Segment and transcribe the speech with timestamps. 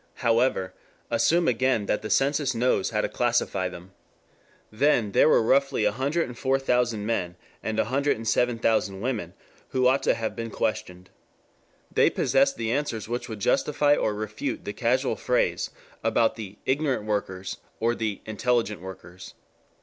[0.25, 0.73] However,
[1.11, 3.91] assume again that the census knows how to classify them.
[4.71, 9.35] Then there were roughly 104,000 men and 107,000 women
[9.69, 11.11] who ought to have been questioned.
[11.93, 15.69] They possessed the answers which would justify or refute the casual phrase
[16.03, 19.35] about the "ignorant workers" or the "intelligent workers."